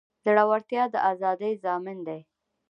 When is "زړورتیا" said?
0.23-0.83